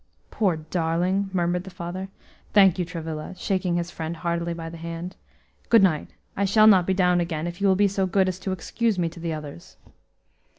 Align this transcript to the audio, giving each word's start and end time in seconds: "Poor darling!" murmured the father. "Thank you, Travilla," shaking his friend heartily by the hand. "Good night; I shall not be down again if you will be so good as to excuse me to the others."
"Poor 0.31 0.57
darling!" 0.57 1.29
murmured 1.31 1.63
the 1.63 1.69
father. 1.69 2.09
"Thank 2.53 2.79
you, 2.79 2.85
Travilla," 2.85 3.35
shaking 3.37 3.75
his 3.75 3.91
friend 3.91 4.17
heartily 4.17 4.51
by 4.55 4.67
the 4.67 4.77
hand. 4.77 5.15
"Good 5.69 5.83
night; 5.83 6.15
I 6.35 6.43
shall 6.43 6.65
not 6.65 6.87
be 6.87 6.95
down 6.95 7.19
again 7.19 7.45
if 7.45 7.61
you 7.61 7.67
will 7.67 7.75
be 7.75 7.87
so 7.87 8.07
good 8.07 8.27
as 8.27 8.39
to 8.39 8.51
excuse 8.51 8.97
me 8.97 9.09
to 9.09 9.19
the 9.19 9.33
others." 9.33 9.77